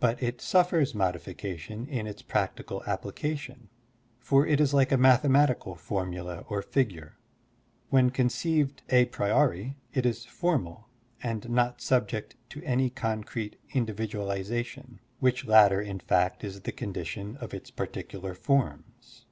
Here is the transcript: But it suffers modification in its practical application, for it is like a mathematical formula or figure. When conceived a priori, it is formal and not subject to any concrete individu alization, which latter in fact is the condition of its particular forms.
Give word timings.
But 0.00 0.22
it 0.22 0.42
suffers 0.42 0.94
modification 0.94 1.86
in 1.86 2.06
its 2.06 2.20
practical 2.20 2.82
application, 2.86 3.70
for 4.18 4.46
it 4.46 4.60
is 4.60 4.74
like 4.74 4.92
a 4.92 4.98
mathematical 4.98 5.76
formula 5.76 6.44
or 6.50 6.60
figure. 6.60 7.16
When 7.88 8.10
conceived 8.10 8.82
a 8.90 9.06
priori, 9.06 9.76
it 9.94 10.04
is 10.04 10.26
formal 10.26 10.90
and 11.22 11.48
not 11.48 11.80
subject 11.80 12.34
to 12.50 12.62
any 12.64 12.90
concrete 12.90 13.56
individu 13.72 14.16
alization, 14.20 14.98
which 15.20 15.46
latter 15.46 15.80
in 15.80 16.00
fact 16.00 16.44
is 16.44 16.60
the 16.60 16.70
condition 16.72 17.38
of 17.38 17.54
its 17.54 17.70
particular 17.70 18.34
forms. 18.34 19.24